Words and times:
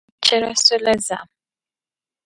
Binchɛra 0.09 0.51
sola 0.65 0.93
zaɣim. 1.07 1.29